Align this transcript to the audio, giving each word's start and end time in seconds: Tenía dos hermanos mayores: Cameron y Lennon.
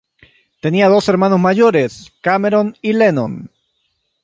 Tenía 0.61 0.89
dos 0.89 1.07
hermanos 1.09 1.39
mayores: 1.39 2.11
Cameron 2.21 2.75
y 2.81 2.93
Lennon. 2.93 3.51